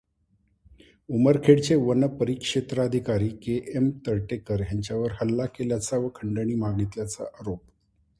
[1.09, 3.57] उमरखेडचे वन परिक्षेत्राधिकारी K.
[3.75, 3.89] M.
[4.07, 7.61] Tartekar यांच्यावर हल्ला केल्याचा व खंडणी मागितल्याचा आरोप.